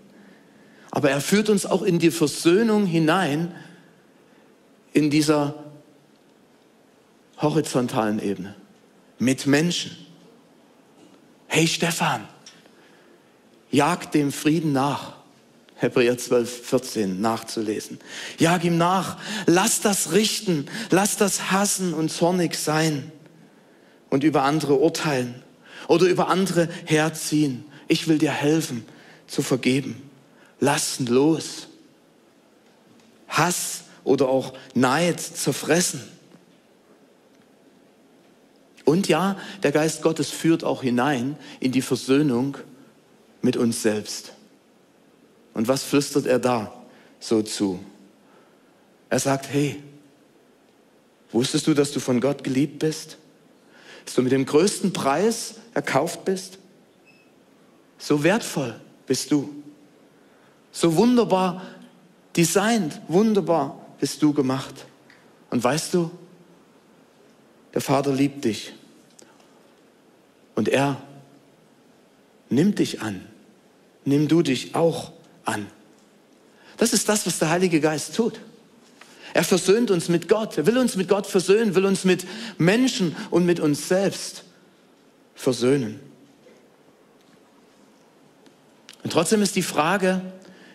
[0.90, 3.54] Aber er führt uns auch in die Versöhnung hinein,
[4.92, 5.54] in dieser
[7.38, 8.54] horizontalen Ebene,
[9.18, 9.96] mit Menschen.
[11.46, 12.28] Hey Stefan,
[13.72, 15.14] jag dem Frieden nach.
[15.74, 17.98] Hebräer 12, 14 nachzulesen.
[18.38, 23.10] Jag ihm nach, lass das richten, lass das hassen und zornig sein
[24.08, 25.42] und über andere urteilen
[25.88, 27.64] oder über andere herziehen.
[27.88, 28.84] Ich will dir helfen
[29.26, 30.08] zu vergeben.
[30.60, 31.66] Lass los.
[33.26, 36.02] Hass oder auch Neid zerfressen.
[38.84, 42.56] Und ja, der Geist Gottes führt auch hinein in die Versöhnung
[43.42, 44.32] mit uns selbst.
[45.54, 46.72] Und was flüstert er da
[47.20, 47.84] so zu?
[49.10, 49.82] Er sagt, hey,
[51.30, 53.18] wusstest du, dass du von Gott geliebt bist?
[54.04, 56.58] Dass du mit dem größten Preis erkauft bist?
[57.98, 59.54] So wertvoll bist du.
[60.72, 61.62] So wunderbar
[62.36, 64.86] designt, wunderbar bist du gemacht.
[65.50, 66.10] Und weißt du,
[67.74, 68.72] der Vater liebt dich.
[70.54, 71.00] Und er
[72.48, 73.26] nimmt dich an.
[74.04, 75.12] Nimm du dich auch
[75.44, 75.66] an.
[76.76, 78.40] Das ist das, was der Heilige Geist tut.
[79.34, 80.58] Er versöhnt uns mit Gott.
[80.58, 82.26] Er will uns mit Gott versöhnen, will uns mit
[82.58, 84.44] Menschen und mit uns selbst
[85.34, 86.00] versöhnen.
[89.02, 90.20] Und trotzdem ist die Frage,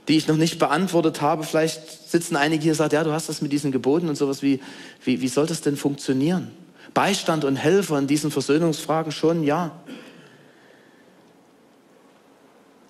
[0.08, 3.30] die ich noch nicht beantwortet habe, vielleicht sitzen einige hier und sagen, ja, du hast
[3.30, 4.62] das mit diesen Geboten und sowas, wie,
[5.04, 6.52] wie, wie soll das denn funktionieren?
[6.94, 9.72] Beistand und Helfer in diesen Versöhnungsfragen schon, ja.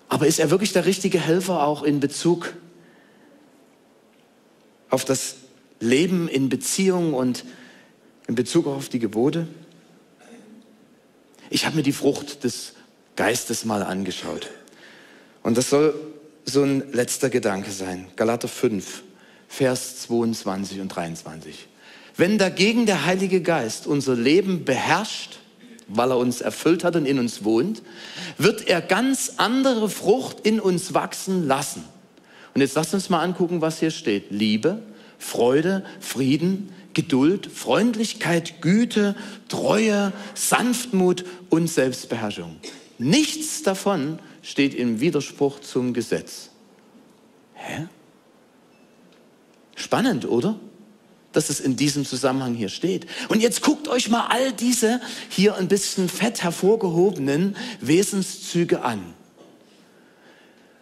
[0.08, 2.54] Aber ist er wirklich der richtige Helfer auch in Bezug
[4.90, 5.36] auf das
[5.80, 7.44] Leben in Beziehung und
[8.26, 9.46] in Bezug auf die Gebote?
[11.50, 12.74] Ich habe mir die Frucht des
[13.16, 14.50] Geistes mal angeschaut.
[15.42, 15.94] Und das soll
[16.44, 18.06] so ein letzter Gedanke sein.
[18.16, 19.02] Galater 5,
[19.48, 21.68] Vers 22 und 23.
[22.16, 25.38] Wenn dagegen der Heilige Geist unser Leben beherrscht,
[25.88, 27.82] weil er uns erfüllt hat und in uns wohnt,
[28.36, 31.84] wird er ganz andere Frucht in uns wachsen lassen.
[32.54, 34.30] Und jetzt lasst uns mal angucken, was hier steht.
[34.30, 34.82] Liebe,
[35.18, 39.14] Freude, Frieden, Geduld, Freundlichkeit, Güte,
[39.48, 42.56] Treue, Sanftmut und Selbstbeherrschung.
[42.98, 46.50] Nichts davon steht im Widerspruch zum Gesetz.
[47.54, 47.86] Hä?
[49.76, 50.58] Spannend, oder?
[51.32, 53.06] Dass es in diesem Zusammenhang hier steht.
[53.28, 59.14] Und jetzt guckt euch mal all diese hier ein bisschen fett hervorgehobenen Wesenszüge an.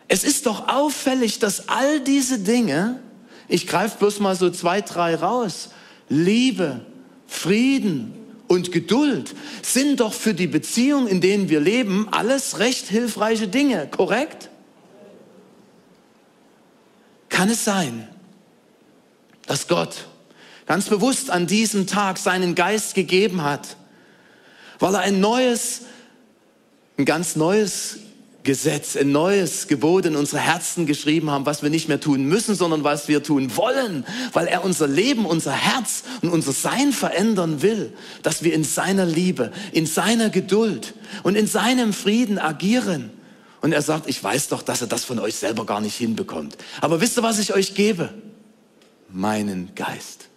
[0.08, 3.00] Es ist doch auffällig, dass all diese Dinge,
[3.48, 5.70] ich greife bloß mal so zwei, drei raus,
[6.08, 6.86] Liebe,
[7.26, 8.14] Frieden
[8.46, 13.88] und Geduld sind doch für die Beziehung, in denen wir leben, alles recht hilfreiche Dinge,
[13.88, 14.50] korrekt?
[17.28, 18.08] Kann es sein,
[19.46, 20.06] dass Gott
[20.66, 23.76] ganz bewusst an diesem Tag seinen Geist gegeben hat,
[24.78, 25.82] weil er ein neues,
[26.98, 27.98] ein ganz neues
[28.46, 32.54] Gesetz, ein neues Gebot in unsere Herzen geschrieben haben, was wir nicht mehr tun müssen,
[32.54, 37.60] sondern was wir tun wollen, weil er unser Leben, unser Herz und unser Sein verändern
[37.60, 43.10] will, dass wir in seiner Liebe, in seiner Geduld und in seinem Frieden agieren.
[43.62, 46.56] Und er sagt, ich weiß doch, dass er das von euch selber gar nicht hinbekommt.
[46.80, 48.14] Aber wisst ihr, was ich euch gebe?
[49.08, 50.28] Meinen Geist.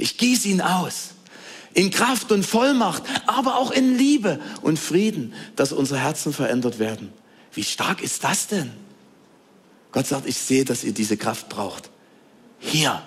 [0.00, 1.10] Ich gieße ihn aus
[1.72, 7.12] in Kraft und Vollmacht, aber auch in Liebe und Frieden, dass unsere Herzen verändert werden.
[7.52, 8.72] Wie stark ist das denn?
[9.92, 11.90] Gott sagt, ich sehe, dass ihr diese Kraft braucht.
[12.58, 13.02] Hier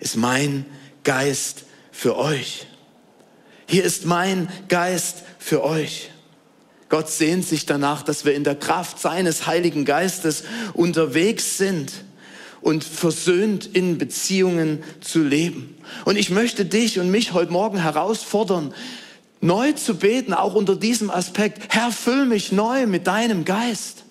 [0.00, 0.66] ist mein
[1.04, 2.66] Geist für euch.
[3.66, 6.10] Hier ist mein Geist für euch.
[6.88, 11.92] Gott sehnt sich danach, dass wir in der Kraft seines Heiligen Geistes unterwegs sind
[12.60, 15.76] und versöhnt in Beziehungen zu leben.
[16.04, 18.74] Und ich möchte dich und mich heute Morgen herausfordern,
[19.40, 21.74] neu zu beten, auch unter diesem Aspekt.
[21.74, 24.04] Herr, füll mich neu mit deinem Geist.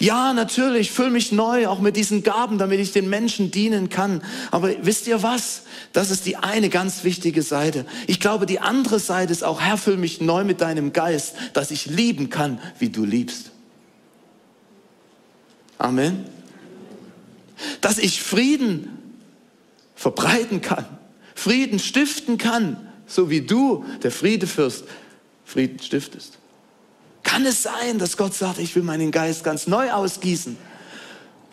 [0.00, 4.22] Ja, natürlich, füll mich neu, auch mit diesen Gaben, damit ich den Menschen dienen kann.
[4.52, 5.62] Aber wisst ihr was?
[5.92, 7.84] Das ist die eine ganz wichtige Seite.
[8.06, 11.72] Ich glaube, die andere Seite ist auch, Herr, füll mich neu mit deinem Geist, dass
[11.72, 13.50] ich lieben kann, wie du liebst.
[15.78, 16.37] Amen
[17.80, 18.90] dass ich Frieden
[19.94, 20.86] verbreiten kann,
[21.34, 24.84] Frieden stiften kann, so wie du, der Friedefürst,
[25.44, 26.38] Frieden stiftest.
[27.22, 30.56] Kann es sein, dass Gott sagt, ich will meinen Geist ganz neu ausgießen,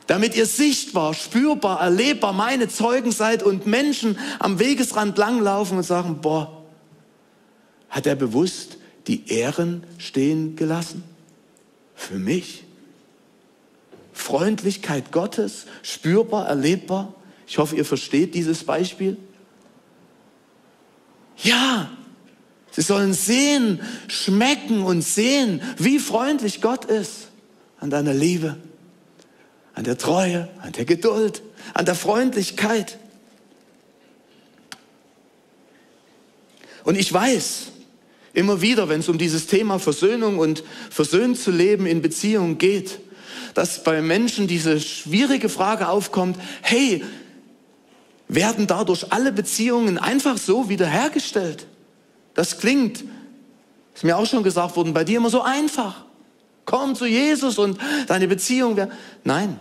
[0.08, 6.22] damit ihr sichtbar, spürbar, erlebbar meine Zeugen seid und Menschen am Wegesrand langlaufen und sagen,
[6.22, 6.64] boah,
[7.90, 11.04] hat er bewusst die Ehren stehen gelassen?
[11.96, 12.65] Für mich?
[14.16, 17.14] Freundlichkeit Gottes spürbar, erlebbar?
[17.46, 19.18] Ich hoffe, ihr versteht dieses Beispiel.
[21.38, 21.92] Ja,
[22.72, 27.28] sie sollen sehen, schmecken und sehen, wie freundlich Gott ist
[27.80, 28.58] an deiner Liebe,
[29.74, 32.98] an der Treue, an der Geduld, an der Freundlichkeit.
[36.86, 37.68] Und ich weiß,
[38.34, 43.00] immer wieder, wenn es um dieses Thema Versöhnung und versöhnt zu leben in Beziehungen geht,
[43.56, 47.04] dass bei Menschen diese schwierige Frage aufkommt, hey,
[48.28, 51.66] werden dadurch alle Beziehungen einfach so wiederhergestellt?
[52.34, 53.04] Das klingt,
[53.96, 56.04] ist mir auch schon gesagt worden, bei dir immer so einfach.
[56.66, 58.92] Komm zu Jesus und deine Beziehung wäre.
[59.24, 59.58] Nein,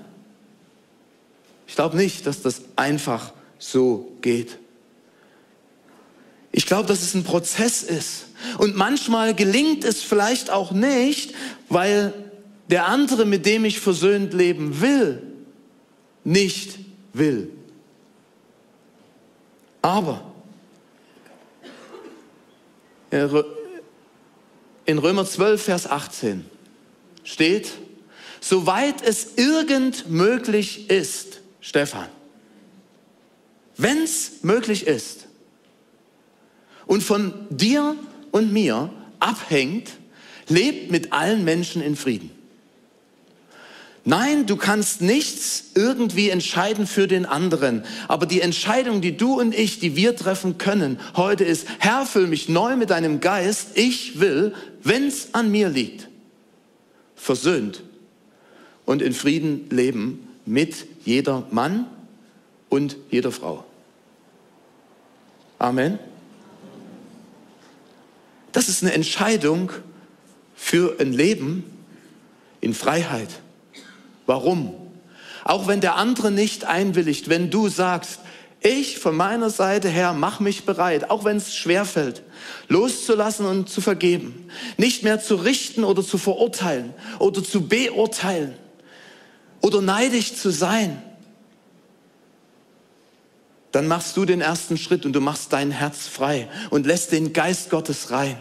[1.68, 4.58] ich glaube nicht, dass das einfach so geht.
[6.50, 8.26] Ich glaube, dass es ein Prozess ist.
[8.58, 11.34] Und manchmal gelingt es vielleicht auch nicht,
[11.68, 12.12] weil
[12.68, 15.22] der andere, mit dem ich versöhnt leben will,
[16.24, 16.78] nicht
[17.12, 17.50] will.
[19.82, 20.32] Aber
[24.86, 26.44] in Römer 12, Vers 18
[27.22, 27.72] steht,
[28.40, 32.08] soweit es irgend möglich ist, Stefan,
[33.76, 35.26] wenn es möglich ist
[36.86, 37.96] und von dir
[38.32, 39.90] und mir abhängt,
[40.48, 42.30] lebt mit allen Menschen in Frieden.
[44.06, 47.84] Nein, du kannst nichts irgendwie entscheiden für den anderen.
[48.06, 52.26] Aber die Entscheidung, die du und ich, die wir treffen können heute ist, Herr, füll
[52.26, 53.78] mich neu mit deinem Geist.
[53.78, 56.08] Ich will, wenn es an mir liegt,
[57.16, 57.82] versöhnt
[58.84, 61.86] und in Frieden leben mit jeder Mann
[62.68, 63.64] und jeder Frau.
[65.58, 65.98] Amen.
[68.52, 69.70] Das ist eine Entscheidung
[70.54, 71.64] für ein Leben
[72.60, 73.30] in Freiheit.
[74.26, 74.74] Warum?
[75.44, 78.20] Auch wenn der andere nicht einwilligt, wenn du sagst,
[78.60, 82.22] ich von meiner Seite her mach mich bereit, auch wenn es schwer fällt,
[82.68, 84.48] loszulassen und zu vergeben,
[84.78, 88.54] nicht mehr zu richten oder zu verurteilen oder zu beurteilen
[89.60, 91.02] oder neidisch zu sein.
[93.74, 97.32] dann machst du den ersten Schritt und du machst dein Herz frei und lässt den
[97.32, 98.36] Geist Gottes rein.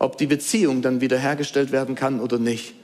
[0.00, 2.74] Ob die Beziehung dann wiederhergestellt werden kann oder nicht,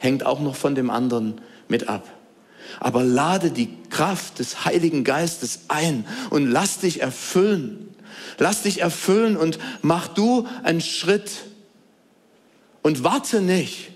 [0.00, 2.08] hängt auch noch von dem anderen mit ab.
[2.80, 7.94] Aber lade die Kraft des Heiligen Geistes ein und lass dich erfüllen.
[8.38, 11.30] Lass dich erfüllen und mach du einen Schritt
[12.82, 13.90] und warte nicht.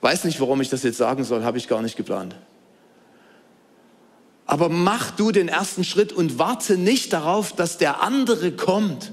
[0.00, 2.34] Weiß nicht, warum ich das jetzt sagen soll, habe ich gar nicht geplant.
[4.46, 9.12] Aber mach du den ersten Schritt und warte nicht darauf, dass der andere kommt.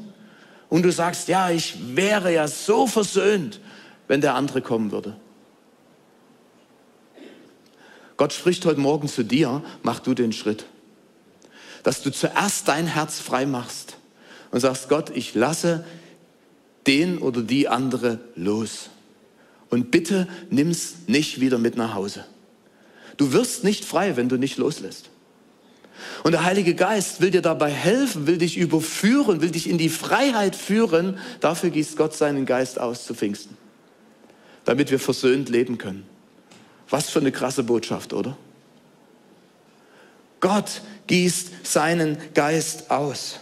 [0.69, 3.59] Und du sagst, ja, ich wäre ja so versöhnt,
[4.07, 5.15] wenn der andere kommen würde.
[8.18, 10.66] Gott spricht heute Morgen zu dir, mach du den Schritt.
[11.84, 13.97] Dass du zuerst dein Herz frei machst
[14.51, 15.84] und sagst, Gott, ich lasse
[16.88, 18.89] den oder die andere los.
[19.70, 22.26] Und bitte nimm's nicht wieder mit nach Hause.
[23.18, 25.09] Du wirst nicht frei, wenn du nicht loslässt.
[26.24, 29.89] Und der Heilige Geist will dir dabei helfen, will dich überführen, will dich in die
[29.89, 31.18] Freiheit führen.
[31.39, 33.57] Dafür gießt Gott seinen Geist aus zu Pfingsten,
[34.66, 36.05] damit wir versöhnt leben können.
[36.89, 38.38] Was für eine krasse Botschaft, oder?
[40.39, 43.39] Gott gießt seinen Geist aus.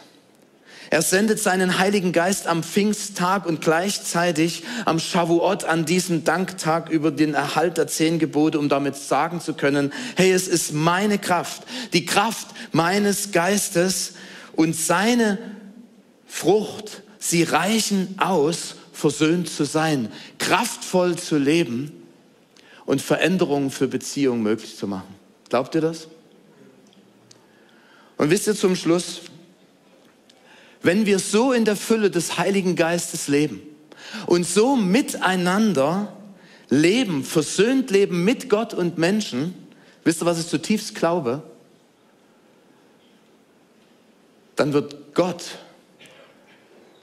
[0.91, 7.11] Er sendet seinen Heiligen Geist am Pfingsttag und gleichzeitig am Shavuot, an diesem Danktag über
[7.11, 11.63] den Erhalt der zehn Gebote, um damit sagen zu können, hey, es ist meine Kraft,
[11.93, 14.15] die Kraft meines Geistes
[14.53, 15.37] und seine
[16.27, 22.00] Frucht, sie reichen aus, versöhnt zu sein, kraftvoll zu leben
[22.91, 25.15] und Veränderungen für Beziehungen möglich zu machen.
[25.47, 26.09] Glaubt ihr das?
[28.17, 29.21] Und wisst ihr zum Schluss,
[30.81, 33.61] wenn wir so in der Fülle des Heiligen Geistes leben
[34.25, 36.17] und so miteinander
[36.67, 39.53] leben, versöhnt leben mit Gott und Menschen,
[40.03, 41.43] wisst ihr, was ich zutiefst glaube?
[44.57, 45.59] Dann wird Gott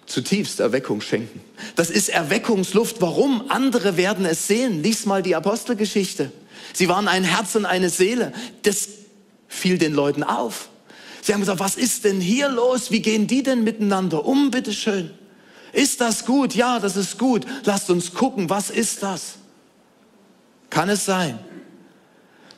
[0.09, 1.41] zutiefst Erweckung schenken.
[1.77, 2.97] Das ist Erweckungsluft.
[3.01, 3.45] Warum?
[3.51, 4.83] Andere werden es sehen.
[4.83, 6.33] Lies mal die Apostelgeschichte.
[6.73, 8.33] Sie waren ein Herz und eine Seele.
[8.63, 8.89] Das
[9.47, 10.71] fiel den Leuten auf.
[11.23, 12.91] Sie haben gesagt, was ist denn hier los?
[12.91, 15.11] Wie gehen die denn miteinander um, bitteschön?
[15.73, 16.55] Ist das gut?
[16.55, 17.47] Ja, das ist gut.
[17.65, 19.35] Lasst uns gucken, was ist das?
[20.71, 21.39] Kann es sein,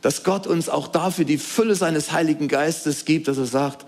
[0.03, 3.86] dass Gott uns auch dafür die Fülle seines Heiligen Geistes gibt, dass er sagt,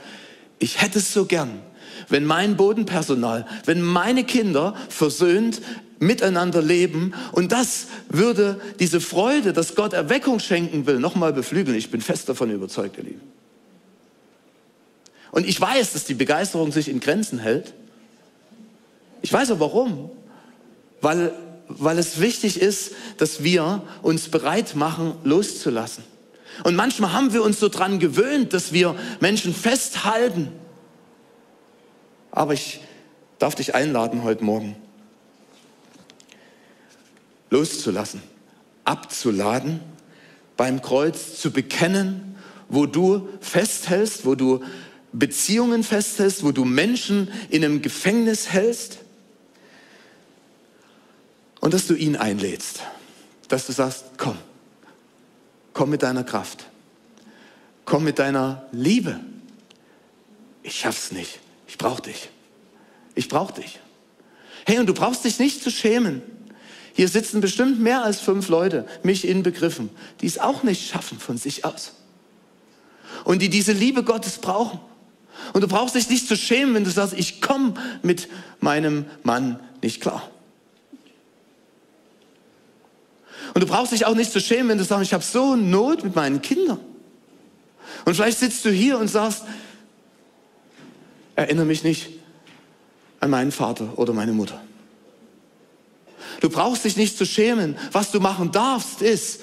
[0.59, 1.61] ich hätte es so gern,
[2.09, 5.61] wenn mein Bodenpersonal, wenn meine Kinder versöhnt
[5.99, 11.77] miteinander leben und das würde diese Freude, dass Gott Erweckung schenken will, nochmal beflügeln.
[11.77, 13.21] Ich bin fest davon überzeugt, ihr Lieben.
[15.31, 17.73] Und ich weiß, dass die Begeisterung sich in Grenzen hält.
[19.23, 20.11] Ich weiß auch warum.
[21.01, 21.33] Weil,
[21.69, 26.05] weil es wichtig ist, dass wir uns bereit machen, loszulassen.
[26.65, 30.49] Und manchmal haben wir uns so dran gewöhnt, dass wir Menschen festhalten.
[32.33, 32.81] Aber ich
[33.39, 34.75] darf dich einladen heute Morgen,
[37.51, 38.23] loszulassen,
[38.85, 39.81] abzuladen,
[40.57, 42.37] beim Kreuz zu bekennen,
[42.69, 44.65] wo du festhältst, wo du
[45.13, 48.99] Beziehungen festhältst, wo du Menschen in einem Gefängnis hältst
[51.61, 52.81] und dass du ihn einlädst,
[53.49, 54.39] dass du sagst, komm,
[55.75, 56.65] komm mit deiner Kraft,
[57.85, 59.21] komm mit deiner Liebe.
[60.63, 61.41] Ich schaff's nicht,
[61.73, 62.29] ich brauch dich,
[63.15, 63.81] ich brauch dich.
[64.67, 66.21] Hey, und du brauchst dich nicht zu schämen.
[66.93, 69.89] Hier sitzen bestimmt mehr als fünf Leute, mich inbegriffen,
[70.21, 71.95] die es auch nicht schaffen von sich aus.
[73.25, 74.81] Und die diese Liebe Gottes brauchen.
[75.55, 78.29] Und du brauchst dich nicht zu schämen, wenn du sagst, ich komme mit
[78.61, 80.31] meinem Mann nicht klar.
[83.55, 86.05] Und du brauchst dich auch nicht zu schämen, wenn du sagst, ich habe so Not
[86.05, 86.81] mit meinen Kindern.
[88.05, 89.45] Und vielleicht sitzt du hier und sagst,
[91.37, 92.11] erinnere mich nicht
[93.21, 94.61] an meinen Vater oder meine Mutter.
[96.41, 97.77] Du brauchst dich nicht zu schämen.
[97.93, 99.41] Was du machen darfst, ist,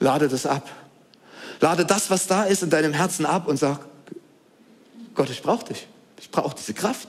[0.00, 0.68] lade das ab.
[1.60, 3.80] Lade das, was da ist, in deinem Herzen ab und sag,
[5.14, 5.86] Gott, ich brauche dich.
[6.20, 7.08] Ich brauche diese Kraft.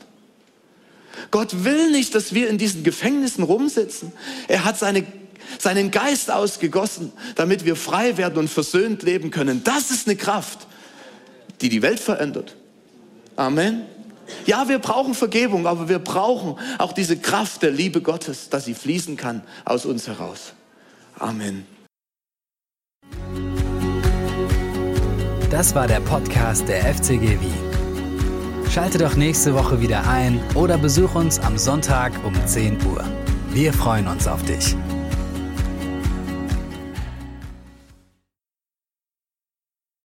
[1.32, 4.12] Gott will nicht, dass wir in diesen Gefängnissen rumsitzen.
[4.48, 5.06] Er hat seine,
[5.58, 9.64] seinen Geist ausgegossen, damit wir frei werden und versöhnt leben können.
[9.64, 10.68] Das ist eine Kraft,
[11.62, 12.56] die die Welt verändert.
[13.36, 13.95] Amen.
[14.46, 18.74] Ja, wir brauchen Vergebung, aber wir brauchen auch diese Kraft der Liebe Gottes, dass sie
[18.74, 20.54] fließen kann aus uns heraus.
[21.18, 21.66] Amen.
[25.50, 27.76] Das war der Podcast der FCG Wien.
[28.70, 33.04] Schalte doch nächste Woche wieder ein oder besuch uns am Sonntag um 10 Uhr.
[33.52, 34.76] Wir freuen uns auf dich.